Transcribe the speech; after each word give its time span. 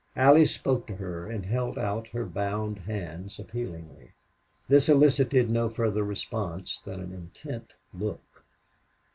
Allie 0.15 0.47
spoke 0.47 0.87
to 0.87 0.95
her 0.95 1.29
and 1.29 1.45
held 1.45 1.77
out 1.77 2.07
her 2.07 2.25
bound 2.25 2.79
hands 2.79 3.37
appealingly. 3.37 4.13
This 4.67 4.89
elicited 4.89 5.51
no 5.51 5.69
further 5.69 6.03
response 6.03 6.79
than 6.85 6.99
an 7.01 7.13
intent 7.13 7.75
look. 7.93 8.43